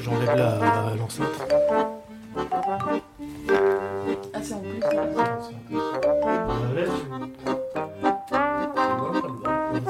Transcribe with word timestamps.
J'enlève 0.00 0.36
la 0.36 0.94
l'enceinte. 0.96 1.28
Ah, 4.34 4.40
c'est 4.42 4.54
en 4.54 4.60
plus. 4.60 4.80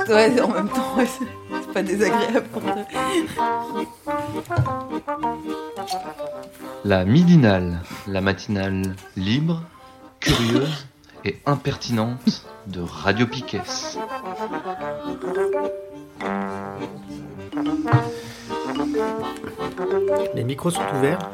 Ouais, 0.09 0.41
en 0.41 0.49
même 0.49 0.69
temps, 0.69 0.97
ouais, 0.97 1.07
c'est 1.07 1.25
c'est 1.63 1.73
pas 1.73 1.83
désagréable 1.83 2.47
pour 2.49 2.63
toi. 2.63 2.77
La 6.85 7.05
midinale, 7.05 7.81
la 8.07 8.21
matinale 8.21 8.97
libre, 9.17 9.63
curieuse 10.21 10.87
et 11.25 11.39
impertinente 11.47 12.45
de 12.67 12.81
Radio 12.81 13.27
Piquet. 13.27 13.61
Les 20.35 20.45
micros 20.45 20.71
sont 20.71 20.83
ouverts. 20.97 21.31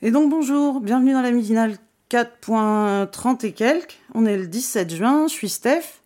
Et 0.00 0.10
donc 0.10 0.30
bonjour, 0.30 0.80
bienvenue 0.80 1.12
dans 1.12 1.22
la 1.22 1.32
midinale 1.32 1.76
4.30 2.10 3.44
et 3.44 3.52
quelques. 3.52 3.98
On 4.14 4.24
est 4.24 4.36
le 4.36 4.46
17 4.46 4.94
juin, 4.94 5.26
je 5.26 5.32
suis 5.32 5.48
Steph 5.48 6.00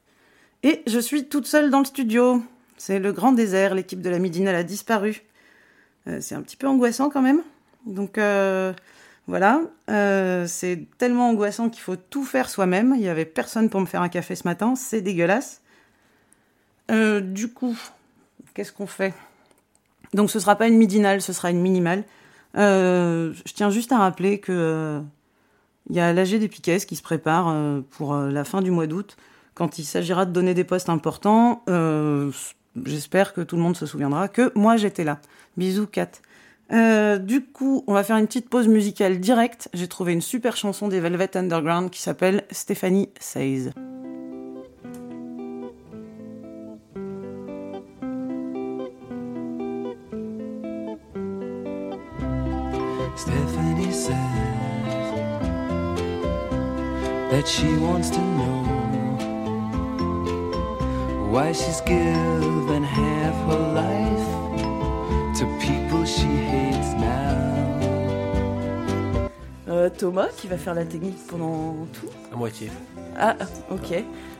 et 0.62 0.82
je 0.86 0.98
suis 0.98 1.28
toute 1.28 1.46
seule 1.46 1.70
dans 1.70 1.80
le 1.80 1.84
studio. 1.84 2.42
C'est 2.78 2.98
le 2.98 3.12
grand 3.12 3.32
désert, 3.32 3.74
l'équipe 3.74 4.00
de 4.00 4.10
la 4.10 4.18
midinale 4.18 4.56
a 4.56 4.64
disparu. 4.64 5.22
Euh, 6.08 6.18
c'est 6.20 6.34
un 6.34 6.42
petit 6.42 6.56
peu 6.56 6.66
angoissant 6.66 7.10
quand 7.10 7.22
même. 7.22 7.42
Donc 7.86 8.18
euh, 8.18 8.72
voilà, 9.26 9.60
Euh, 9.88 10.46
c'est 10.48 10.86
tellement 10.98 11.28
angoissant 11.28 11.68
qu'il 11.68 11.82
faut 11.82 11.96
tout 11.96 12.24
faire 12.24 12.48
soi-même. 12.48 12.94
Il 12.96 13.02
y 13.02 13.08
avait 13.08 13.24
personne 13.24 13.68
pour 13.68 13.80
me 13.80 13.86
faire 13.86 14.02
un 14.02 14.08
café 14.08 14.34
ce 14.34 14.46
matin, 14.46 14.74
c'est 14.74 15.00
dégueulasse. 15.00 15.60
Du 16.88 17.48
coup, 17.48 17.76
qu'est-ce 18.52 18.72
qu'on 18.72 18.86
fait? 18.86 19.14
Donc 20.12 20.30
ce 20.30 20.38
sera 20.38 20.56
pas 20.56 20.66
une 20.68 20.76
midinale, 20.76 21.22
ce 21.22 21.32
sera 21.32 21.50
une 21.50 21.60
minimale. 21.60 22.04
Je 22.54 23.52
tiens 23.54 23.70
juste 23.70 23.92
à 23.92 23.98
rappeler 23.98 24.40
que 24.40 25.00
il 25.88 25.96
y 25.96 26.00
a 26.00 26.12
l'AG 26.12 26.38
des 26.38 26.48
Piquets 26.48 26.80
qui 26.80 26.96
se 26.96 27.02
prépare 27.02 27.82
pour 27.90 28.14
la 28.14 28.44
fin 28.44 28.60
du 28.60 28.70
mois 28.70 28.86
d'août, 28.86 29.16
quand 29.54 29.78
il 29.78 29.84
s'agira 29.84 30.26
de 30.26 30.32
donner 30.32 30.52
des 30.52 30.64
postes 30.64 30.90
importants. 30.90 31.64
J'espère 32.84 33.32
que 33.32 33.40
tout 33.40 33.56
le 33.56 33.62
monde 33.62 33.76
se 33.76 33.86
souviendra 33.86 34.28
que 34.28 34.52
moi 34.54 34.76
j'étais 34.76 35.04
là. 35.04 35.18
Bisous 35.56 35.86
Kat. 35.86 36.10
Euh, 36.72 37.18
du 37.18 37.44
coup, 37.44 37.84
on 37.86 37.92
va 37.92 38.02
faire 38.02 38.16
une 38.16 38.26
petite 38.26 38.48
pause 38.48 38.66
musicale 38.68 39.20
directe. 39.20 39.68
J'ai 39.74 39.88
trouvé 39.88 40.12
une 40.12 40.22
super 40.22 40.56
chanson 40.56 40.88
des 40.88 41.00
Velvet 41.00 41.36
Underground 41.36 41.90
qui 41.90 42.00
s'appelle 42.00 42.44
Stéphanie 42.50 43.10
Says. 43.20 43.72
Stephanie 53.14 53.92
says 53.92 54.16
that 57.30 57.46
she 57.46 57.76
wants 57.76 58.08
to 58.10 58.18
know 58.18 58.62
why 61.30 61.52
she's 61.52 61.82
given 61.82 62.82
half 62.82 63.34
her 63.48 63.74
life 63.74 63.91
Thomas 70.02 70.26
qui 70.36 70.48
va 70.48 70.58
faire 70.58 70.74
la 70.74 70.84
technique 70.84 71.16
pendant 71.28 71.86
tout. 71.92 72.08
À 72.32 72.36
moitié. 72.36 72.72
Ah, 73.16 73.36
ok. 73.70 73.92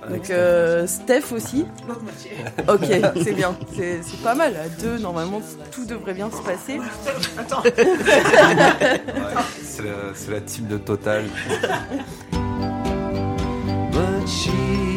Avec 0.02 0.16
Donc 0.16 0.24
Steph. 0.24 0.34
euh, 0.34 0.86
Steph 0.88 1.32
aussi. 1.32 1.66
Ok, 2.66 2.80
c'est 3.22 3.32
bien. 3.32 3.54
C'est 3.72 4.22
pas 4.24 4.34
mal. 4.34 4.56
À 4.56 4.68
deux, 4.68 4.98
normalement, 4.98 5.40
tout 5.70 5.84
devrait 5.84 6.14
bien 6.14 6.28
se 6.32 6.42
passer. 6.42 6.80
C'est 9.62 9.84
la, 9.84 9.92
c'est 10.14 10.32
la 10.32 10.40
team 10.40 10.66
de 10.66 10.78
Total. 10.78 11.26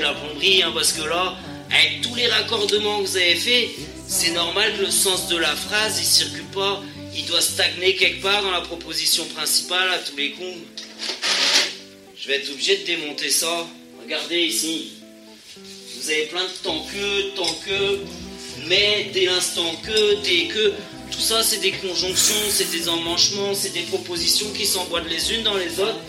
la 0.00 0.14
plomberie, 0.14 0.62
hein, 0.62 0.72
parce 0.74 0.92
que 0.92 1.02
là, 1.02 1.36
avec 1.70 2.00
tous 2.02 2.14
les 2.14 2.26
raccordements 2.28 3.02
que 3.02 3.08
vous 3.08 3.16
avez 3.16 3.34
faits, 3.34 3.68
c'est 4.06 4.30
normal 4.30 4.72
que 4.76 4.82
le 4.82 4.90
sens 4.90 5.28
de 5.28 5.36
la 5.36 5.54
phrase, 5.54 5.98
il 5.98 6.04
circule 6.04 6.44
pas. 6.54 6.82
Il 7.16 7.26
doit 7.26 7.40
stagner 7.40 7.94
quelque 7.96 8.22
part 8.22 8.42
dans 8.42 8.50
la 8.50 8.60
proposition 8.60 9.24
principale 9.26 9.88
à 9.90 9.98
tous 9.98 10.16
les 10.16 10.32
coups. 10.32 10.58
Je 12.16 12.28
vais 12.28 12.36
être 12.36 12.50
obligé 12.50 12.78
de 12.78 12.84
démonter 12.84 13.30
ça. 13.30 13.66
Regardez 14.02 14.40
ici. 14.40 14.92
Vous 15.96 16.10
avez 16.10 16.26
plein 16.26 16.44
de 16.44 16.52
tant 16.62 16.78
que, 16.80 17.34
tant 17.34 17.54
que, 17.66 17.98
mais, 18.66 19.10
dès 19.12 19.26
l'instant 19.26 19.74
que, 19.82 20.22
dès 20.22 20.46
que. 20.46 20.72
Tout 21.10 21.20
ça, 21.20 21.42
c'est 21.44 21.60
des 21.60 21.72
conjonctions, 21.72 22.34
c'est 22.50 22.70
des 22.72 22.88
emmanchements, 22.88 23.54
c'est 23.54 23.72
des 23.72 23.82
propositions 23.82 24.50
qui 24.56 24.66
s'emboîtent 24.66 25.08
les 25.08 25.32
unes 25.32 25.44
dans 25.44 25.56
les 25.56 25.78
autres. 25.78 26.00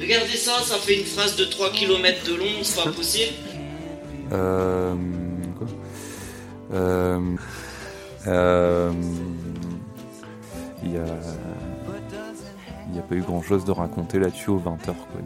Regardez 0.00 0.36
ça, 0.36 0.60
ça 0.62 0.76
fait 0.76 0.98
une 0.98 1.04
phrase 1.04 1.36
de 1.36 1.44
3 1.44 1.70
km 1.72 2.26
de 2.26 2.34
long, 2.36 2.46
c'est 2.62 2.82
pas 2.82 2.90
possible. 2.90 3.34
Euh. 4.32 4.94
Quoi 5.58 5.66
Euh. 6.72 7.20
Euh. 8.26 8.92
Il 10.82 10.92
y 10.92 10.96
a. 10.96 11.04
Il 12.88 12.94
n'y 12.94 12.98
a 12.98 13.02
pas 13.02 13.14
eu 13.14 13.20
grand 13.20 13.42
chose 13.42 13.64
de 13.64 13.70
raconter 13.70 14.18
là-dessus 14.18 14.50
aux 14.50 14.58
20h, 14.58 14.86
quoi. 14.86 15.20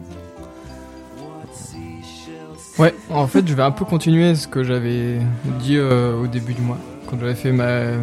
Ouais, 2.77 2.93
en 3.09 3.25
fait, 3.25 3.47
je 3.47 3.53
vais 3.53 3.63
un 3.63 3.71
peu 3.71 3.85
continuer 3.85 4.35
ce 4.35 4.47
que 4.47 4.63
j'avais 4.63 5.17
dit 5.59 5.77
euh, 5.77 6.21
au 6.21 6.27
début 6.27 6.53
du 6.53 6.61
mois, 6.61 6.77
quand 7.09 7.17
j'avais 7.19 7.33
fait 7.35 7.51
ma, 7.53 7.93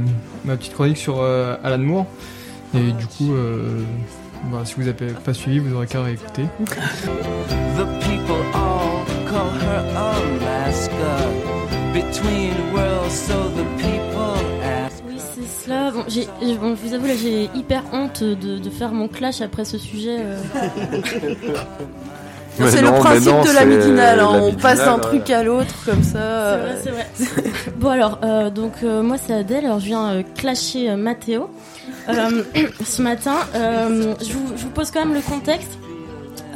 ma 0.44 0.56
petite 0.56 0.72
chronique 0.72 0.96
sur 0.96 1.20
euh, 1.20 1.56
Alan 1.62 1.78
Moore. 1.78 2.06
Et 2.74 2.90
du 2.92 3.06
coup, 3.06 3.34
euh, 3.34 3.82
bah, 4.50 4.62
si 4.64 4.74
vous 4.74 4.82
n'avez 4.84 5.12
pas 5.24 5.32
suivi, 5.34 5.58
vous 5.58 5.74
aurez 5.74 5.86
qu'à 5.86 6.02
réécouter. 6.02 6.44
The 6.64 7.86
people 8.00 8.42
all 8.54 9.04
call 9.28 9.50
her 9.60 9.82
Alaska. 9.96 11.28
Between 11.94 12.52
worlds, 12.72 13.12
so 13.12 13.34
the 13.56 13.64
people 13.78 14.40
ask. 14.64 15.02
Oui, 15.06 15.16
c'est 15.18 15.64
cela. 15.64 15.90
Bon, 15.90 16.04
j'ai, 16.08 16.26
j'ai- 16.42 16.54
bon, 16.56 16.74
je 16.74 16.88
vous 16.88 16.94
avoue, 16.94 17.06
là, 17.06 17.14
j'ai 17.20 17.50
hyper 17.54 17.82
honte 17.92 18.22
de, 18.22 18.58
de 18.58 18.70
faire 18.70 18.92
mon 18.92 19.08
clash 19.08 19.40
après 19.42 19.64
ce 19.64 19.76
sujet. 19.78 20.16
euh. 20.20 20.38
Mais 22.58 22.70
C'est 22.70 22.82
non, 22.82 22.92
le 22.92 22.98
principe 22.98 23.32
non, 23.32 23.42
de 23.44 23.50
la 23.54 23.64
midinale. 23.64 24.20
hein. 24.20 24.28
On 24.42 24.52
passe 24.52 24.78
d'un 24.78 24.96
midinale, 24.96 25.00
truc 25.00 25.30
à 25.30 25.42
l'autre 25.42 25.74
comme 25.86 26.02
ça. 26.02 26.58
C'est 26.82 26.90
vrai, 26.90 27.06
c'est 27.14 27.24
vrai. 27.24 27.44
bon 27.76 27.88
alors, 27.88 28.18
euh, 28.24 28.50
donc 28.50 28.72
euh, 28.84 29.02
moi 29.02 29.16
c'est 29.16 29.32
Adèle, 29.32 29.64
alors 29.64 29.80
je 29.80 29.86
viens 29.86 30.10
euh, 30.10 30.22
clasher 30.36 30.90
euh, 30.90 30.96
Mathéo. 30.96 31.48
Euh, 32.08 32.42
ce 32.84 33.02
matin, 33.02 33.36
euh, 33.54 34.14
je, 34.20 34.32
vous, 34.32 34.52
je 34.56 34.62
vous 34.64 34.70
pose 34.70 34.90
quand 34.90 35.00
même 35.00 35.14
le 35.14 35.20
contexte. 35.20 35.70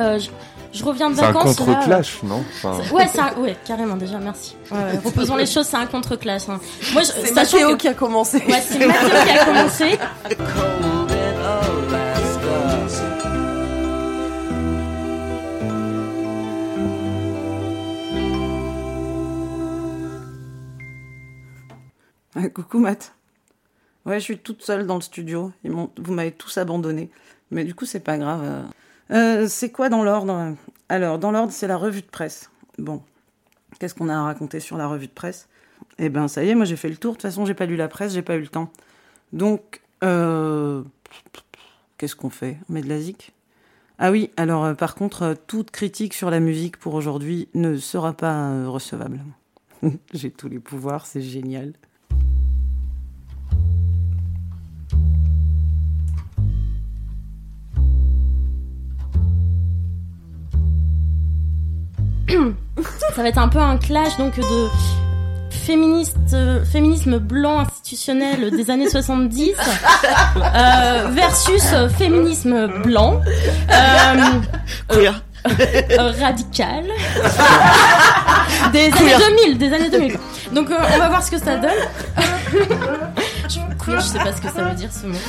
Euh, 0.00 0.18
je, 0.18 0.28
je 0.72 0.84
reviens 0.84 1.08
de 1.10 1.14
C'est 1.16 1.22
un 1.24 1.32
vacances. 1.32 1.56
contre-clash, 1.56 2.22
non 2.22 2.44
Enfin, 2.56 2.78
Ouais, 2.92 3.08
c'est 3.12 3.20
un- 3.20 3.34
ouais, 3.40 3.56
carrément 3.64 3.96
déjà, 3.96 4.18
merci. 4.18 4.56
Ouais, 4.70 4.76
ouais, 4.78 4.98
reposons 5.04 5.36
les 5.36 5.46
choses, 5.46 5.66
c'est 5.66 5.76
un 5.76 5.86
contre-clash. 5.86 6.42
hein. 6.48 6.58
Moi, 6.92 7.02
je, 7.02 7.06
C'est 7.24 7.32
Mathéo 7.34 7.70
que- 7.70 7.74
qui 7.76 7.88
a 7.88 7.94
commencé. 7.94 8.38
Ouais, 8.38 8.62
c'est 8.66 8.84
Mathéo 8.86 9.08
qui 9.24 9.30
a 9.38 9.44
commencé. 9.44 9.98
Coucou 22.54 22.78
Matt. 22.78 23.15
Ouais, 24.06 24.18
je 24.18 24.24
suis 24.24 24.38
toute 24.38 24.62
seule 24.62 24.86
dans 24.86 24.94
le 24.94 25.00
studio. 25.00 25.52
Vous 25.64 26.14
m'avez 26.14 26.32
tous 26.32 26.56
abandonné. 26.58 27.10
Mais 27.50 27.64
du 27.64 27.74
coup, 27.74 27.84
c'est 27.84 28.00
pas 28.00 28.18
grave. 28.18 28.40
Euh, 28.44 28.62
euh, 29.10 29.46
c'est 29.48 29.70
quoi 29.70 29.88
dans 29.88 30.02
l'ordre 30.02 30.54
Alors, 30.88 31.18
dans 31.18 31.30
l'ordre, 31.30 31.52
c'est 31.52 31.66
la 31.66 31.76
revue 31.76 32.02
de 32.02 32.06
presse. 32.06 32.50
Bon, 32.78 33.02
qu'est-ce 33.78 33.94
qu'on 33.94 34.08
a 34.08 34.14
à 34.14 34.22
raconter 34.22 34.60
sur 34.60 34.76
la 34.76 34.86
revue 34.86 35.06
de 35.06 35.12
presse? 35.12 35.48
Eh 35.98 36.08
ben, 36.08 36.28
ça 36.28 36.44
y 36.44 36.48
est, 36.48 36.54
moi 36.54 36.64
j'ai 36.64 36.76
fait 36.76 36.88
le 36.88 36.96
tour. 36.96 37.12
De 37.12 37.16
toute 37.16 37.22
façon, 37.22 37.44
j'ai 37.46 37.54
pas 37.54 37.66
lu 37.66 37.76
la 37.76 37.88
presse, 37.88 38.12
j'ai 38.12 38.22
pas 38.22 38.36
eu 38.36 38.40
le 38.40 38.48
temps. 38.48 38.70
Donc, 39.32 39.80
euh, 40.04 40.82
qu'est-ce 41.98 42.16
qu'on 42.16 42.30
fait? 42.30 42.58
On 42.68 42.74
met 42.74 42.82
de 42.82 42.88
la 42.88 43.00
zik? 43.00 43.32
Ah 43.98 44.10
oui, 44.10 44.30
alors 44.36 44.64
euh, 44.64 44.74
par 44.74 44.94
contre, 44.94 45.22
euh, 45.22 45.34
toute 45.46 45.70
critique 45.70 46.12
sur 46.12 46.30
la 46.30 46.38
musique 46.38 46.76
pour 46.76 46.94
aujourd'hui 46.94 47.48
ne 47.54 47.78
sera 47.78 48.12
pas 48.12 48.50
euh, 48.50 48.68
recevable. 48.68 49.20
j'ai 50.12 50.30
tous 50.30 50.48
les 50.48 50.58
pouvoirs, 50.58 51.06
c'est 51.06 51.22
génial. 51.22 51.72
ça 63.14 63.22
va 63.22 63.28
être 63.28 63.38
un 63.38 63.48
peu 63.48 63.58
un 63.58 63.76
clash 63.78 64.16
donc 64.18 64.36
de 64.36 64.68
féministe, 65.50 66.16
euh, 66.32 66.64
féminisme 66.64 67.18
blanc 67.18 67.58
institutionnel 67.60 68.50
des 68.56 68.70
années 68.70 68.88
70 68.88 69.52
euh, 70.36 71.08
versus 71.10 71.62
euh, 71.72 71.88
féminisme 71.88 72.68
blanc 72.84 73.20
euh, 73.70 74.14
euh, 75.48 76.12
radical. 76.20 76.84
Des 78.72 78.86
années 78.92 79.14
2000 79.46 79.58
des 79.58 79.72
années 79.72 79.90
2000 79.90 80.18
donc 80.52 80.70
euh, 80.70 80.74
on 80.94 80.98
va 80.98 81.08
voir 81.08 81.22
ce 81.22 81.30
que 81.30 81.38
ça 81.38 81.56
donne. 81.56 81.70
Je, 83.48 83.58
queer, 83.84 84.00
je 84.00 84.06
sais 84.06 84.18
pas 84.18 84.32
ce 84.32 84.40
que 84.40 84.48
ça 84.48 84.62
veut 84.62 84.74
dire 84.74 84.90
ce 84.92 85.06
mot. 85.06 85.18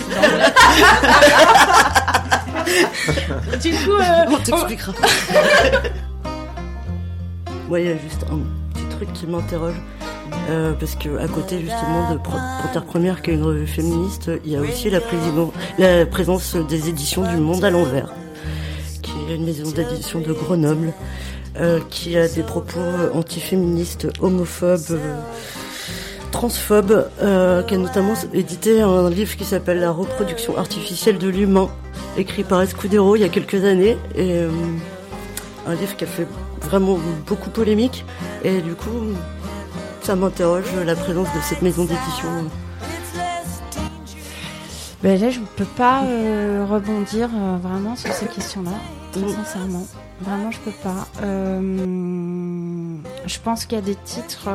Du 3.62 3.72
coup 3.72 3.94
euh, 3.94 4.26
On 4.30 4.38
t'expliquera. 4.38 4.92
Moi, 7.68 7.82
il 7.82 7.88
y 7.88 7.92
a 7.92 7.98
juste 7.98 8.26
un 8.32 8.40
petit 8.74 8.86
truc 8.96 9.14
qui 9.14 9.28
m'interroge. 9.28 9.76
Euh, 10.50 10.74
parce 10.74 10.96
que 10.96 11.18
à 11.18 11.28
côté 11.28 11.60
justement 11.60 12.14
de 12.14 12.18
Panthère 12.18 12.86
Première, 12.86 13.22
qui 13.22 13.32
est 13.32 13.34
une 13.34 13.44
revue 13.44 13.68
féministe, 13.68 14.32
il 14.46 14.52
y 14.52 14.56
a 14.56 14.62
aussi 14.62 14.90
la, 14.90 16.06
présence 16.06 16.56
des 16.56 16.90
éditions 16.90 17.24
du 17.30 17.38
Monde 17.38 17.64
à 17.66 17.70
l'envers, 17.70 18.14
qui 19.02 19.12
est 19.30 19.36
une 19.36 19.46
maison 19.46 19.70
d'édition 19.72 20.20
de 20.22 20.32
Grenoble, 20.32 20.94
euh, 21.60 21.80
qui 21.90 22.18
a 22.18 22.28
des 22.28 22.44
propos 22.44 22.80
antiféministes, 23.14 24.08
homophobes, 24.22 25.00
transphobes, 26.32 27.10
euh, 27.22 27.64
qui 27.64 27.76
a 27.76 27.78
notamment 27.78 28.14
édité 28.34 28.82
un 28.82 29.10
livre 29.10 29.36
qui 29.36 29.46
s'appelle 29.46 29.80
La 29.80 29.92
reproduction 29.92 30.58
artificielle 30.58 31.18
de 31.18 31.28
l'humain, 31.28 31.70
écrit 32.18 32.44
par 32.44 32.62
Escudero 32.62 33.16
il 33.16 33.22
y 33.22 33.26
a 33.26 33.30
quelques 33.30 33.66
années, 33.66 33.98
et 34.16 34.42
un 35.66 35.76
livre 35.76 35.96
qui 35.98 36.06
a 36.06 36.08
fait 36.08 36.28
vraiment 36.62 37.00
beaucoup 37.26 37.50
polémique, 37.50 38.06
et 38.44 38.62
du 38.62 38.76
coup, 38.76 39.14
ça 40.02 40.16
m'interroge 40.16 40.74
la 40.86 40.96
présence 40.96 41.28
de 41.36 41.42
cette 41.42 41.62
maison 41.62 41.84
d'édition. 41.84 42.30
Ben 45.04 45.20
là, 45.22 45.30
je 45.30 45.40
peux 45.56 45.66
pas 45.66 46.04
euh, 46.04 46.66
rebondir 46.68 47.30
euh, 47.34 47.58
vraiment 47.62 47.96
sur 47.96 48.12
ces 48.12 48.26
questions-là, 48.26 48.72
très 49.12 49.30
sincèrement. 49.30 49.86
Vraiment, 50.22 50.50
je 50.50 50.60
peux 50.60 50.72
pas. 50.72 51.08
Euh, 51.22 52.98
je 53.28 53.40
pense 53.40 53.66
qu'il 53.66 53.78
y 53.78 53.82
a 53.82 53.84
des 53.84 53.96
titres 53.96 54.50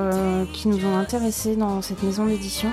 qui 0.52 0.66
nous 0.66 0.84
ont 0.84 0.96
intéressés 0.96 1.54
dans 1.54 1.81
cette 1.81 2.02
maison 2.02 2.26
d'édition. 2.26 2.70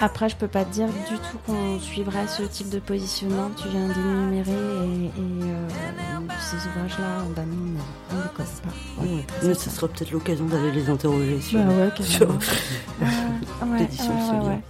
Après, 0.00 0.28
je 0.28 0.36
peux 0.36 0.48
pas 0.48 0.64
te 0.64 0.70
dire 0.72 0.86
du 0.88 1.16
tout 1.18 1.38
qu'on 1.46 1.78
suivrait 1.80 2.26
ce 2.28 2.42
type 2.42 2.68
de 2.68 2.78
positionnement 2.78 3.48
que 3.56 3.62
tu 3.62 3.68
viens 3.68 3.88
d'énumérer 3.88 4.50
et, 4.50 5.06
et, 5.06 5.10
euh, 5.44 5.68
ces 6.40 6.56
ouvrages-là, 6.68 7.22
ben 7.34 7.46
non, 7.46 7.80
on 8.10 8.16
ne 8.16 8.22
les 8.22 8.28
connaît 8.36 8.48
pas. 8.62 9.02
Ouais, 9.02 9.24
Mais 9.44 9.54
ce 9.54 9.70
sera 9.70 9.88
peut-être 9.88 10.10
l'occasion 10.10 10.44
d'aller 10.46 10.72
les 10.72 10.90
interroger 10.90 11.40
sur, 11.40 11.60
Bah 11.60 11.72
ouais, 11.72 11.90
sur. 12.04 12.28
Ouais, 13.00 13.70
ouais, 13.70 13.78
l'édition 13.78 14.08
de 14.08 14.18
ouais, 14.18 14.20
ce 14.26 14.30
ouais, 14.30 14.38
livre. 14.38 14.48
ouais. 14.48 14.60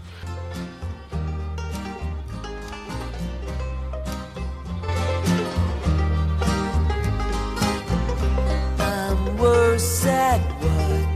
I'm 8.79 9.37
worse 9.39 10.07
at 10.07 10.41
what 10.63 11.14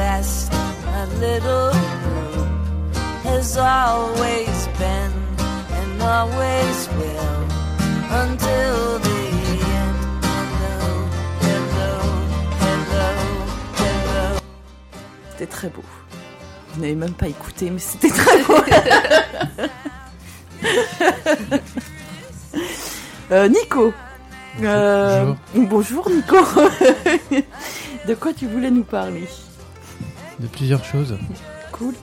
blessed. 0.00 0.52
My 0.86 1.04
little 1.24 1.72
group 2.04 2.48
has 3.28 3.56
always 3.58 4.56
been 4.80 5.12
and 5.78 6.02
always 6.16 6.76
will 6.98 7.40
until 8.22 8.98
the 9.06 9.22
end. 9.80 9.98
Hello, 10.62 10.86
hello, 11.44 11.92
hello, 12.64 13.08
hello. 13.80 14.38
C'était 15.32 15.50
très 15.56 15.68
beau. 15.68 15.84
Vous 16.72 16.80
n'avez 16.80 16.94
même 16.94 17.12
pas 17.22 17.28
écouté, 17.28 17.68
mais 17.70 17.78
c'était 17.78 18.10
très 18.10 18.42
beau. 18.44 18.60
Euh, 23.32 23.48
Nico. 23.48 23.94
Euh, 24.60 25.32
bonjour 25.54 26.10
Nico. 26.10 26.36
De 28.08 28.14
quoi 28.16 28.32
tu 28.32 28.48
voulais 28.48 28.72
nous 28.72 28.82
parler? 28.82 29.28
De 30.40 30.46
plusieurs 30.46 30.84
choses. 30.84 31.16
Cool. 31.72 31.94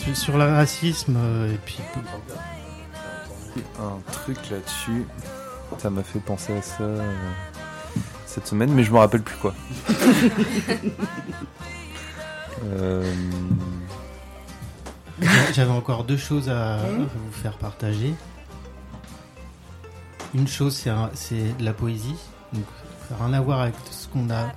Sur, 0.00 0.16
sur 0.16 0.38
le 0.38 0.44
racisme, 0.44 1.16
euh, 1.16 1.52
et 1.54 1.58
puis. 1.64 1.78
Un 3.80 4.12
truc 4.12 4.38
là-dessus, 4.50 5.06
ça 5.78 5.90
m'a 5.90 6.02
fait 6.02 6.18
penser 6.20 6.56
à 6.56 6.62
ça 6.62 6.82
euh, 6.84 7.12
cette 8.26 8.46
semaine, 8.46 8.70
mais 8.72 8.82
je 8.84 8.90
me 8.92 8.98
rappelle 8.98 9.22
plus 9.22 9.36
quoi. 9.36 9.54
Euh, 12.64 13.12
J'avais 15.52 15.70
encore 15.72 16.04
deux 16.04 16.16
choses 16.16 16.48
à, 16.48 16.74
à 16.74 16.78
vous 16.86 17.32
faire 17.32 17.56
partager. 17.58 18.14
Une 20.34 20.46
chose, 20.48 20.74
c'est 20.76 20.90
un- 20.90 21.10
c'est 21.14 21.56
de 21.58 21.64
la 21.64 21.72
poésie. 21.72 22.14
Donc, 22.52 22.64
ça 23.08 23.16
n'a 23.18 23.26
rien 23.26 23.34
à 23.34 23.40
voir 23.40 23.60
avec 23.62 23.74
ce 23.90 24.06
qu'on 24.08 24.30
a 24.30 24.52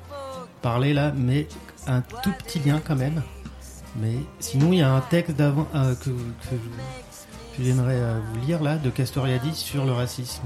parlé 0.61 0.93
là, 0.93 1.11
mais 1.15 1.47
un 1.87 2.01
tout 2.01 2.31
petit 2.43 2.59
lien 2.59 2.81
quand 2.85 2.95
même. 2.95 3.21
Mais 3.97 4.15
sinon, 4.39 4.73
il 4.73 4.79
y 4.79 4.81
a 4.81 4.93
un 4.93 5.01
texte 5.01 5.35
d'avant 5.35 5.67
euh, 5.73 5.95
que, 5.95 6.09
que, 6.09 6.55
j'aimerais 7.59 7.95
euh, 7.95 8.19
vous 8.33 8.45
lire 8.45 8.61
là, 8.61 8.77
de 8.77 8.89
Castoriadis 8.89 9.55
sur 9.55 9.85
le 9.85 9.93
racisme. 9.93 10.43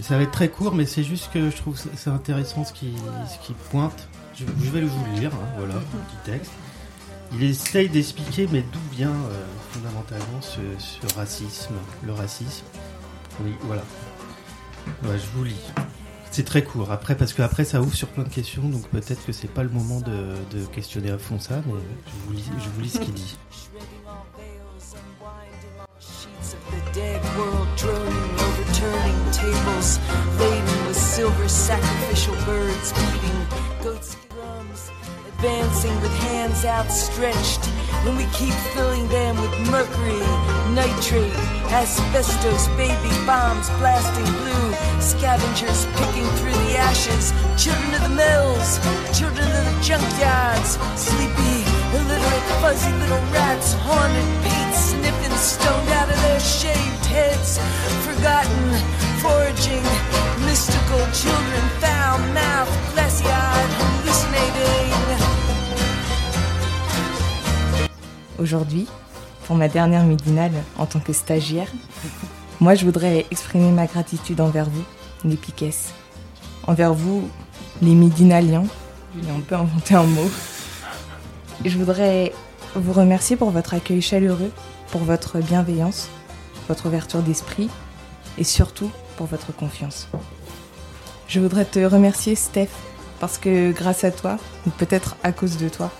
Ça 0.00 0.16
va 0.16 0.22
être 0.22 0.32
très 0.32 0.48
court, 0.48 0.74
mais 0.74 0.86
c'est 0.86 1.04
juste 1.04 1.30
que 1.32 1.50
je 1.50 1.56
trouve 1.56 1.80
c'est 1.96 2.10
intéressant 2.10 2.64
ce 2.64 2.72
qui, 2.72 2.94
pointe. 3.70 4.08
Je, 4.34 4.44
je 4.44 4.70
vais 4.70 4.80
vous 4.80 5.04
le 5.12 5.20
lire, 5.20 5.30
hein, 5.32 5.46
voilà, 5.56 5.74
petit 5.74 6.32
texte. 6.32 6.52
Il 7.32 7.42
essaye 7.42 7.88
d'expliquer, 7.88 8.48
mais 8.50 8.62
d'où 8.62 8.80
vient 8.92 9.08
euh, 9.10 9.44
fondamentalement 9.72 10.40
ce, 10.40 11.16
racisme, 11.16 11.74
le 12.04 12.12
racisme. 12.12 12.64
Oui, 13.42 13.52
voilà. 13.62 13.82
Je 15.02 15.26
vous 15.34 15.44
lis. 15.44 15.72
C'est 16.34 16.42
très 16.42 16.64
court. 16.64 16.90
Après, 16.90 17.16
parce 17.16 17.32
qu'après, 17.32 17.64
ça 17.64 17.80
ouvre 17.80 17.94
sur 17.94 18.08
plein 18.08 18.24
de 18.24 18.28
questions, 18.28 18.68
donc 18.68 18.88
peut-être 18.88 19.24
que 19.24 19.30
c'est 19.30 19.46
pas 19.46 19.62
le 19.62 19.68
moment 19.68 20.00
de, 20.00 20.34
de 20.50 20.64
questionner 20.66 21.12
à 21.12 21.16
fond 21.16 21.38
ça, 21.38 21.62
mais 21.64 21.74
je 22.08 22.26
vous 22.26 22.32
lis, 22.32 22.50
je 22.58 22.68
vous 22.70 22.80
lis 22.80 22.88
ce 22.88 22.98
qu'il 22.98 23.14
dit. 23.14 23.36
Advancing 35.44 35.94
with 36.00 36.14
hands 36.24 36.64
outstretched. 36.64 37.66
When 38.04 38.16
we 38.16 38.24
keep 38.32 38.54
filling 38.72 39.06
them 39.08 39.36
with 39.42 39.52
mercury, 39.68 40.24
nitrate, 40.72 41.36
asbestos, 41.68 42.68
baby 42.80 43.12
bombs 43.26 43.68
blasting 43.76 44.24
blue, 44.40 44.68
scavengers 45.00 45.84
picking 46.00 46.24
through 46.40 46.56
the 46.64 46.78
ashes, 46.78 47.32
children 47.62 47.92
of 47.92 48.02
the 48.08 48.14
mills, 48.16 48.80
children 49.12 49.44
of 49.44 49.64
the 49.68 49.76
junkyards, 49.84 50.80
sleepy, 50.96 51.60
illiterate, 51.92 52.48
fuzzy 52.64 52.92
little 53.04 53.24
rats, 53.36 53.74
haunted, 53.84 54.33
Aujourd'hui, 68.44 68.86
pour 69.46 69.56
ma 69.56 69.68
dernière 69.68 70.04
midinale 70.04 70.52
en 70.76 70.84
tant 70.84 71.00
que 71.00 71.14
stagiaire, 71.14 71.72
moi 72.60 72.74
je 72.74 72.84
voudrais 72.84 73.24
exprimer 73.30 73.70
ma 73.70 73.86
gratitude 73.86 74.38
envers 74.42 74.68
vous, 74.68 74.84
les 75.24 75.38
piquesses. 75.38 75.94
Envers 76.66 76.92
vous, 76.92 77.26
les 77.80 77.94
midinaliens. 77.94 78.66
J'ai 79.18 79.30
un 79.30 79.40
peu 79.40 79.54
inventé 79.54 79.94
un 79.94 80.02
mot. 80.02 80.30
Je 81.64 81.78
voudrais 81.78 82.34
vous 82.74 82.92
remercier 82.92 83.36
pour 83.36 83.50
votre 83.50 83.72
accueil 83.72 84.02
chaleureux, 84.02 84.52
pour 84.90 85.04
votre 85.04 85.38
bienveillance, 85.38 86.10
votre 86.68 86.84
ouverture 86.84 87.22
d'esprit 87.22 87.70
et 88.36 88.44
surtout 88.44 88.90
pour 89.16 89.24
votre 89.24 89.56
confiance. 89.56 90.06
Je 91.28 91.40
voudrais 91.40 91.64
te 91.64 91.78
remercier 91.78 92.34
Steph 92.34 92.68
parce 93.20 93.38
que 93.38 93.72
grâce 93.72 94.04
à 94.04 94.10
toi, 94.10 94.36
ou 94.66 94.70
peut-être 94.70 95.16
à 95.22 95.32
cause 95.32 95.56
de 95.56 95.70
toi, 95.70 95.90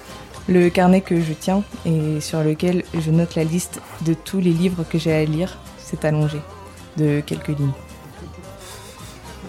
le 0.49 0.69
carnet 0.69 1.01
que 1.01 1.21
je 1.21 1.33
tiens 1.33 1.63
et 1.87 2.21
sur 2.21 2.43
lequel 2.43 2.85
je 2.95 3.11
note 3.11 3.35
la 3.35 3.45
liste 3.45 3.81
de 4.03 4.15
tous 4.15 4.41
les 4.41 4.53
livres 4.53 4.85
que 4.89 4.99
j'ai 4.99 5.13
à 5.13 5.25
lire 5.25 5.59
s'est 5.79 6.05
allongé 6.05 6.39
de 6.97 7.21
quelques 7.21 7.49
lignes. 7.49 7.73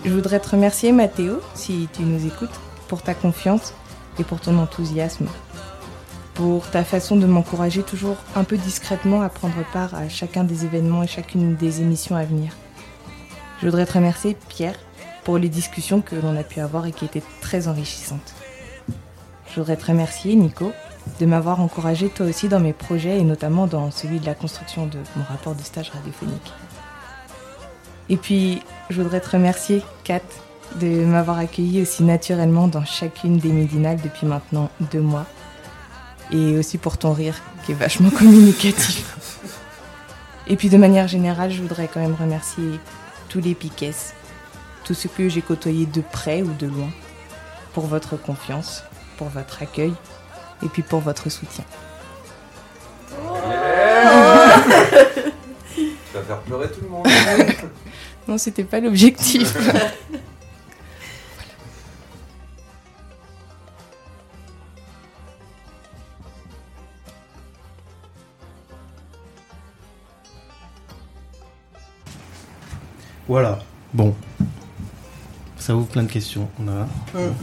Je 0.03 0.11
voudrais 0.11 0.39
te 0.39 0.49
remercier 0.49 0.91
Mathéo, 0.91 1.39
si 1.53 1.89
tu 1.93 2.03
nous 2.03 2.25
écoutes, 2.25 2.59
pour 2.87 3.01
ta 3.01 3.13
confiance 3.13 3.73
et 4.19 4.23
pour 4.23 4.39
ton 4.39 4.57
enthousiasme. 4.59 5.27
pour 6.35 6.69
ta 6.69 6.83
façon 6.83 7.15
de 7.15 7.25
m'encourager 7.25 7.81
toujours 7.81 8.17
un 8.35 8.43
peu 8.43 8.57
discrètement 8.57 9.21
à 9.21 9.29
prendre 9.29 9.63
part 9.71 9.95
à 9.95 10.09
chacun 10.09 10.43
des 10.43 10.65
événements 10.65 11.01
et 11.01 11.07
chacune 11.07 11.55
des 11.55 11.79
émissions 11.81 12.17
à 12.17 12.25
venir. 12.25 12.51
Je 13.61 13.65
voudrais 13.65 13.85
te 13.85 13.93
remercier, 13.93 14.35
Pierre, 14.49 14.75
pour 15.23 15.37
les 15.37 15.47
discussions 15.47 16.01
que 16.01 16.15
l'on 16.15 16.35
a 16.35 16.43
pu 16.43 16.59
avoir 16.59 16.85
et 16.85 16.91
qui 16.91 17.05
étaient 17.05 17.23
très 17.39 17.69
enrichissantes. 17.69 18.35
Je 19.49 19.61
voudrais 19.61 19.77
te 19.77 19.85
remercier, 19.85 20.35
Nico, 20.35 20.73
de 21.19 21.25
m'avoir 21.25 21.61
encouragé 21.61 22.09
toi 22.09 22.25
aussi 22.25 22.49
dans 22.49 22.59
mes 22.59 22.73
projets 22.73 23.19
et 23.19 23.23
notamment 23.23 23.67
dans 23.67 23.91
celui 23.91 24.19
de 24.19 24.25
la 24.25 24.35
construction 24.35 24.85
de 24.85 24.97
mon 25.15 25.23
rapport 25.23 25.55
de 25.55 25.61
stage 25.61 25.89
radiophonique. 25.89 26.53
Et 28.09 28.17
puis, 28.17 28.61
je 28.89 29.01
voudrais 29.01 29.21
te 29.21 29.31
remercier, 29.31 29.81
Kat, 30.03 30.21
de 30.79 31.05
m'avoir 31.05 31.39
accueilli 31.39 31.81
aussi 31.81 32.03
naturellement 32.03 32.67
dans 32.67 32.85
chacune 32.85 33.37
des 33.37 33.49
midinales 33.49 33.99
depuis 34.03 34.27
maintenant 34.27 34.69
deux 34.91 35.01
mois. 35.01 35.25
Et 36.31 36.57
aussi 36.57 36.77
pour 36.77 36.97
ton 36.97 37.13
rire, 37.13 37.41
qui 37.65 37.71
est 37.71 37.75
vachement 37.75 38.09
communicatif. 38.17 39.39
Et 40.47 40.55
puis 40.55 40.69
de 40.69 40.77
manière 40.77 41.07
générale, 41.07 41.51
je 41.51 41.61
voudrais 41.61 41.87
quand 41.87 41.99
même 41.99 42.15
remercier 42.15 42.79
tous 43.29 43.39
les 43.39 43.55
piquets, 43.55 43.95
tous 44.83 44.93
ceux 44.93 45.09
que 45.09 45.29
j'ai 45.29 45.41
côtoyés 45.41 45.85
de 45.85 46.01
près 46.01 46.41
ou 46.41 46.53
de 46.53 46.67
loin, 46.67 46.89
pour 47.73 47.87
votre 47.87 48.17
confiance, 48.17 48.83
pour 49.17 49.29
votre 49.29 49.63
accueil 49.63 49.93
et 50.63 50.67
puis 50.67 50.81
pour 50.81 50.99
votre 50.99 51.29
soutien. 51.29 51.63
Tu 55.75 56.13
vas 56.13 56.21
faire 56.21 56.39
pleurer 56.41 56.71
tout 56.71 56.81
le 56.81 56.89
monde. 56.89 57.07
non, 58.27 58.37
c'était 58.37 58.63
pas 58.63 58.79
l'objectif. 58.79 59.55
Voilà. 73.27 73.59
Bon. 73.93 74.15
Ça 75.57 75.75
ouvre 75.75 75.87
plein 75.87 76.03
de 76.03 76.11
questions. 76.11 76.47
On 76.59 76.67
a. 76.67 76.87
Putain, 77.07 77.33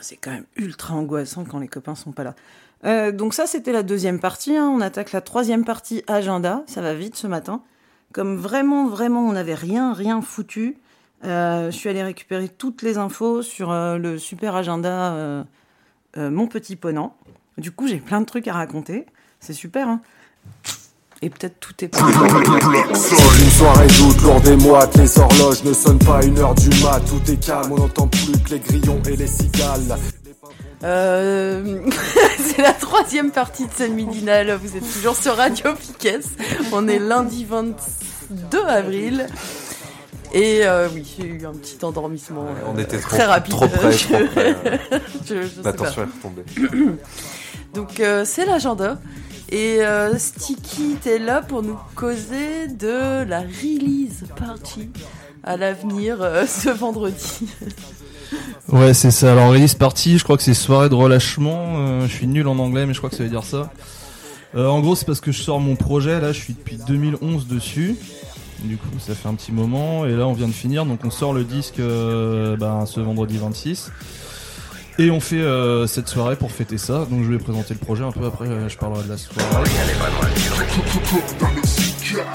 C'est 0.00 0.16
quand 0.16 0.30
même 0.30 0.44
ultra 0.56 0.94
angoissant 0.94 1.44
quand 1.44 1.58
les 1.58 1.68
copains 1.68 1.94
sont 1.94 2.12
pas 2.12 2.24
là. 2.24 2.34
Euh, 2.84 3.10
donc 3.10 3.34
ça, 3.34 3.46
c'était 3.46 3.72
la 3.72 3.82
deuxième 3.82 4.20
partie. 4.20 4.56
hein. 4.56 4.68
On 4.68 4.80
attaque 4.80 5.12
la 5.12 5.20
troisième 5.20 5.64
partie 5.64 6.02
agenda. 6.06 6.62
Ça 6.66 6.80
va 6.80 6.94
vite 6.94 7.16
ce 7.16 7.26
matin. 7.26 7.62
Comme 8.12 8.36
vraiment, 8.36 8.86
vraiment, 8.86 9.26
on 9.28 9.32
n'avait 9.32 9.54
rien, 9.54 9.92
rien 9.92 10.22
foutu. 10.22 10.76
euh, 11.24 11.70
je 11.70 11.76
suis 11.76 11.88
allée 11.88 12.02
récupérer 12.02 12.48
toutes 12.48 12.82
les 12.82 12.96
infos 12.96 13.42
sur 13.42 13.70
euh, 13.70 13.98
le 13.98 14.18
super 14.18 14.54
agenda 14.56 15.44
Mon 16.16 16.46
Petit 16.46 16.76
Ponant. 16.76 17.16
Du 17.58 17.72
coup, 17.72 17.88
j'ai 17.88 17.98
plein 17.98 18.20
de 18.20 18.26
trucs 18.26 18.48
à 18.48 18.52
raconter. 18.52 19.06
C'est 19.40 19.52
super, 19.52 19.88
hein 19.88 20.00
Et 21.20 21.30
peut-être 21.30 21.58
tout 21.58 21.72
est 21.84 21.88
pas... 21.88 21.98
Une 21.98 23.50
soirée 23.50 23.86
d'août, 23.88 24.16
lourde 24.22 24.46
et 24.48 24.56
moite, 24.56 24.96
les 24.96 25.18
horloges 25.18 25.64
ne 25.64 25.72
sonnent 25.72 25.98
pas 25.98 26.24
une 26.24 26.38
heure 26.38 26.54
du 26.54 26.68
mat, 26.82 27.00
tout 27.08 27.30
est 27.30 27.44
calme, 27.44 27.72
on 27.72 27.76
n'entend 27.76 28.06
plus 28.06 28.32
que 28.40 28.50
les 28.50 28.60
grillons 28.60 29.00
et 29.08 29.16
les 29.16 29.26
cigales. 29.26 29.96
Euh, 30.84 31.80
c'est 32.38 32.62
la 32.62 32.72
troisième 32.72 33.32
partie 33.32 33.64
de 33.66 33.70
cette 33.76 33.90
midinale. 33.92 34.56
Vous 34.62 34.76
êtes 34.76 34.92
toujours 34.92 35.16
sur 35.16 35.34
Radio 35.36 35.74
Piquet. 35.74 36.20
On 36.72 36.86
est 36.86 37.00
lundi 37.00 37.44
22 37.44 38.64
avril. 38.64 39.26
Et 40.32 40.60
euh, 40.66 40.88
oui, 40.94 41.04
j'ai 41.18 41.26
eu 41.26 41.46
un 41.46 41.52
petit 41.52 41.78
endormissement. 41.84 42.42
euh, 42.42 42.70
on 42.72 42.78
était 42.78 42.98
trop- 42.98 43.08
très 43.16 43.24
rapide. 43.24 43.54
trop 43.54 43.66
près, 43.66 43.90
trop 43.90 44.18
près. 44.34 44.56
Je- 45.26 45.42
je 45.42 45.48
sais 45.48 45.62
La 45.64 45.72
tension 45.72 45.94
pas. 45.94 46.02
est 46.02 46.62
retombée. 46.62 46.92
Donc 47.74 47.98
euh, 48.00 48.24
c'est 48.24 48.46
l'agenda. 48.46 48.98
Et 49.50 49.80
euh, 49.80 50.18
Sticky 50.18 50.92
était 50.92 51.18
là 51.18 51.40
pour 51.40 51.62
nous 51.62 51.78
causer 51.94 52.68
de 52.68 53.24
la 53.24 53.40
release 53.40 54.24
party 54.36 54.90
à 55.42 55.56
l'avenir 55.56 56.20
euh, 56.20 56.44
ce 56.48 56.68
vendredi. 56.68 57.48
Ouais, 58.68 58.92
c'est 58.92 59.10
ça. 59.10 59.32
Alors, 59.32 59.50
release 59.50 59.74
party, 59.74 60.18
je 60.18 60.24
crois 60.24 60.36
que 60.36 60.42
c'est 60.42 60.54
soirée 60.54 60.90
de 60.90 60.94
relâchement. 60.94 61.76
Euh, 61.76 62.06
je 62.06 62.12
suis 62.12 62.26
nul 62.26 62.46
en 62.46 62.58
anglais, 62.58 62.84
mais 62.84 62.92
je 62.92 62.98
crois 62.98 63.08
que 63.08 63.16
ça 63.16 63.22
veut 63.22 63.30
dire 63.30 63.44
ça. 63.44 63.70
Euh, 64.54 64.66
en 64.66 64.80
gros, 64.80 64.94
c'est 64.94 65.06
parce 65.06 65.20
que 65.20 65.32
je 65.32 65.40
sors 65.40 65.60
mon 65.60 65.76
projet. 65.76 66.20
Là, 66.20 66.32
je 66.32 66.40
suis 66.40 66.54
depuis 66.54 66.78
2011 66.86 67.46
dessus. 67.46 67.96
Du 68.64 68.76
coup, 68.76 68.88
ça 68.98 69.14
fait 69.14 69.28
un 69.28 69.34
petit 69.34 69.52
moment. 69.52 70.04
Et 70.04 70.12
là, 70.12 70.26
on 70.26 70.32
vient 70.32 70.48
de 70.48 70.52
finir. 70.52 70.84
Donc, 70.84 71.00
on 71.04 71.10
sort 71.10 71.32
le 71.32 71.44
disque 71.44 71.78
euh, 71.78 72.56
ben, 72.56 72.84
ce 72.86 73.00
vendredi 73.00 73.38
26. 73.38 73.90
Et 75.00 75.10
on 75.12 75.20
fait 75.20 75.36
euh, 75.40 75.86
cette 75.86 76.08
soirée 76.08 76.34
pour 76.34 76.50
fêter 76.50 76.76
ça. 76.76 77.06
Donc, 77.08 77.22
je 77.24 77.30
vais 77.30 77.38
présenter 77.38 77.74
le 77.74 77.78
projet 77.78 78.02
un 78.02 78.10
peu 78.10 78.24
après. 78.26 78.48
euh, 78.48 78.68
je 78.68 78.76
parlerai 78.76 79.04
de 79.04 79.08
la 79.10 79.16
soirée. 79.16 79.44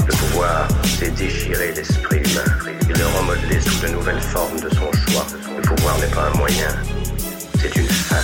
Le 0.07 0.13
pouvoir, 0.15 0.67
c'est 0.85 1.13
déchirer 1.15 1.73
l'esprit 1.75 2.17
humain 2.17 2.77
et 2.89 2.93
le 2.97 3.05
remodeler 3.17 3.59
sous 3.59 3.85
de 3.85 3.91
nouvelles 3.91 4.21
formes 4.21 4.59
de 4.61 4.69
son 4.69 4.91
choix. 5.11 5.25
Le 5.57 5.61
pouvoir 5.61 5.97
n'est 5.99 6.07
pas 6.07 6.29
un 6.33 6.37
moyen, 6.37 6.67
c'est 7.59 7.75
une 7.75 7.87
fin. 7.87 8.15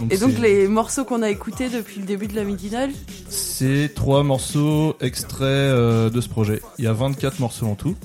Donc, 0.00 0.12
Et 0.12 0.18
donc 0.18 0.38
les 0.38 0.68
morceaux 0.68 1.04
qu'on 1.04 1.22
a 1.22 1.30
écoutés 1.30 1.68
depuis 1.68 1.98
le 2.00 2.06
début 2.06 2.28
de 2.28 2.36
la 2.36 2.44
midinale, 2.44 2.90
C'est 3.28 3.92
trois 3.94 4.22
morceaux 4.22 4.96
extraits 5.00 5.42
euh, 5.48 6.10
de 6.10 6.20
ce 6.20 6.28
projet. 6.28 6.62
Il 6.78 6.84
y 6.84 6.88
a 6.88 6.92
24 6.92 7.40
morceaux 7.40 7.66
en 7.66 7.74
tout. 7.74 7.96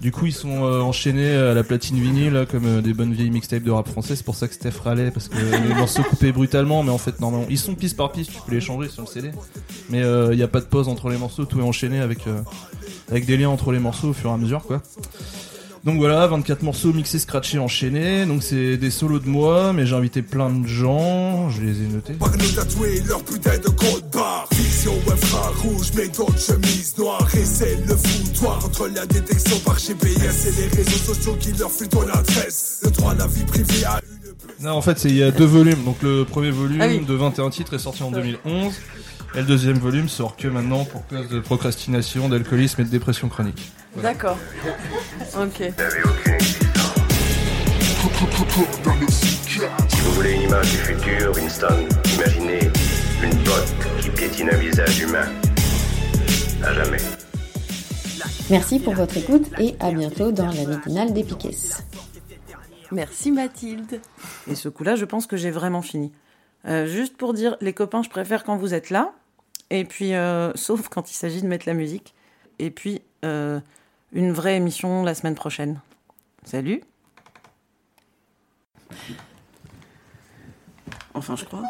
Du 0.00 0.12
coup, 0.12 0.26
ils 0.26 0.32
sont 0.32 0.64
euh, 0.64 0.80
enchaînés 0.80 1.34
à 1.34 1.54
la 1.54 1.64
platine 1.64 1.98
vinyle, 1.98 2.32
là, 2.32 2.46
comme 2.46 2.66
euh, 2.66 2.80
des 2.82 2.92
bonnes 2.92 3.12
vieilles 3.12 3.30
mixtapes 3.30 3.62
de 3.62 3.70
rap 3.70 3.88
français. 3.88 4.16
C'est 4.16 4.24
pour 4.24 4.34
ça 4.34 4.48
que 4.48 4.54
Steph 4.54 4.78
râlait, 4.82 5.10
parce 5.10 5.28
que 5.28 5.36
les 5.36 5.74
morceaux 5.76 6.02
coupés 6.02 6.32
brutalement, 6.32 6.82
mais 6.82 6.90
en 6.90 6.98
fait, 6.98 7.20
normalement, 7.20 7.46
ils 7.48 7.58
sont 7.58 7.74
piste 7.74 7.96
par 7.96 8.12
piste, 8.12 8.32
tu 8.32 8.40
peux 8.46 8.52
les 8.52 8.60
changer 8.60 8.88
sur 8.88 9.02
le 9.02 9.08
CD. 9.08 9.30
Mais 9.88 10.02
euh, 10.02 10.32
il 10.32 10.36
n'y 10.36 10.42
a 10.42 10.48
pas 10.48 10.60
de 10.60 10.66
pause 10.66 10.88
entre 10.88 11.08
les 11.08 11.16
morceaux, 11.16 11.44
tout 11.44 11.58
est 11.60 11.62
enchaîné 11.62 12.00
avec, 12.00 12.26
euh, 12.26 12.40
avec 13.10 13.26
des 13.26 13.36
liens 13.36 13.48
entre 13.48 13.72
les 13.72 13.78
morceaux 13.78 14.08
au 14.08 14.12
fur 14.12 14.30
et 14.30 14.34
à 14.34 14.36
mesure, 14.36 14.62
quoi. 14.64 14.82
Donc 15.86 15.98
voilà, 15.98 16.26
24 16.26 16.62
morceaux 16.62 16.92
mixés, 16.92 17.20
scratchés, 17.20 17.60
enchaînés. 17.60 18.26
Donc 18.26 18.42
c'est 18.42 18.76
des 18.76 18.90
solos 18.90 19.20
de 19.20 19.28
moi, 19.28 19.72
mais 19.72 19.86
j'ai 19.86 19.94
invité 19.94 20.20
plein 20.20 20.50
de 20.50 20.66
gens, 20.66 21.48
je 21.48 21.62
les 21.62 21.82
ai 21.82 21.86
notés. 21.86 22.14
Par 22.14 22.32
nous 22.36 22.50
tatouer 22.50 23.00
leur 23.08 23.22
putain 23.22 23.56
de 23.56 23.68
code 23.68 24.10
barre. 24.12 24.48
Infra 25.12 25.50
rouge, 25.62 25.90
mais 25.96 26.06
d'autres 26.08 26.38
chemises 26.38 26.96
noires. 26.96 27.26
Et 27.34 27.44
c'est 27.44 27.76
le 27.86 27.96
foutoir 27.96 28.64
entre 28.64 28.88
la 28.88 29.04
détection 29.04 29.58
par 29.60 29.76
GPS 29.78 30.46
et 30.46 30.60
les 30.60 30.76
réseaux 30.76 31.14
sociaux 31.14 31.36
qui 31.40 31.52
leur 31.52 31.70
ton 31.90 32.08
adresse. 32.08 32.82
Le 32.84 32.90
droit 32.90 33.10
à 33.10 33.14
la 33.14 33.26
vie 33.26 33.42
privée 33.44 33.84
à 33.84 34.00
Non, 34.60 34.72
en 34.72 34.82
fait, 34.82 34.98
c'est 34.98 35.08
il 35.08 35.16
y 35.16 35.24
a 35.24 35.32
deux 35.32 35.44
volumes. 35.44 35.82
Donc 35.84 36.02
le 36.02 36.24
premier 36.24 36.52
volume 36.52 36.80
Ah 36.80 36.86
oui. 36.86 37.04
de 37.04 37.14
21 37.14 37.50
titres 37.50 37.74
est 37.74 37.80
sorti 37.80 38.04
en 38.04 38.12
2011. 38.12 38.74
Et 39.34 39.38
le 39.38 39.44
deuxième 39.44 39.78
volume 39.78 40.08
sort 40.08 40.36
que 40.36 40.46
maintenant 40.46 40.84
pour 40.84 41.06
cause 41.08 41.28
de 41.28 41.40
procrastination, 41.40 42.28
d'alcoolisme 42.28 42.82
et 42.82 42.84
de 42.84 42.90
dépression 42.90 43.28
chronique. 43.28 43.72
d'accord. 44.00 44.38
Ok. 45.38 45.70
Si 49.90 50.00
vous 50.00 50.12
voulez 50.12 50.32
une 50.32 50.42
image 50.42 50.70
du 50.70 50.76
futur, 50.78 51.34
Winston, 51.34 51.86
imaginez 52.14 52.60
une 53.22 53.34
botte 53.44 53.74
qui 54.00 54.08
piétine 54.10 54.48
un 54.50 54.56
visage 54.56 54.98
humain. 55.00 55.26
À 56.64 56.72
jamais. 56.72 56.96
Merci 58.48 58.80
pour 58.80 58.94
votre 58.94 59.14
écoute 59.18 59.50
et 59.58 59.76
à 59.78 59.90
bientôt 59.90 60.32
dans 60.32 60.46
la 60.46 60.64
midinale 60.64 61.12
des 61.12 61.22
Piquets. 61.22 61.50
Merci 62.90 63.30
Mathilde. 63.30 64.00
Et 64.50 64.54
ce 64.54 64.70
coup-là, 64.70 64.96
je 64.96 65.04
pense 65.04 65.26
que 65.26 65.36
j'ai 65.36 65.50
vraiment 65.50 65.82
fini. 65.82 66.12
Euh, 66.66 66.86
juste 66.86 67.14
pour 67.18 67.34
dire, 67.34 67.58
les 67.60 67.74
copains, 67.74 68.02
je 68.02 68.08
préfère 68.08 68.42
quand 68.42 68.56
vous 68.56 68.72
êtes 68.72 68.88
là. 68.88 69.12
Et 69.68 69.84
puis, 69.84 70.14
euh, 70.14 70.52
sauf 70.54 70.88
quand 70.88 71.10
il 71.10 71.14
s'agit 71.14 71.42
de 71.42 71.46
mettre 71.46 71.66
la 71.68 71.74
musique. 71.74 72.14
Et 72.58 72.70
puis, 72.70 73.02
euh, 73.24 73.60
une 74.12 74.32
vraie 74.32 74.56
émission 74.56 75.02
la 75.02 75.14
semaine 75.14 75.34
prochaine. 75.34 75.80
Salut. 76.44 76.82
Enfin, 81.14 81.34
je 81.36 81.44
crois. 81.44 81.62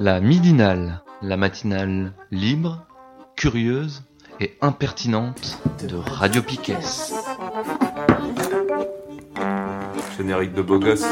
La 0.00 0.20
midinale, 0.20 1.02
la 1.22 1.36
matinale 1.36 2.12
libre, 2.30 2.86
curieuse 3.34 4.04
et 4.38 4.56
impertinente 4.60 5.58
de 5.88 5.96
Radio 5.96 6.40
Piquet. 6.40 6.76
Générique 10.16 10.54
de 10.54 10.62
beau 10.62 10.78
gosse. 10.78 11.04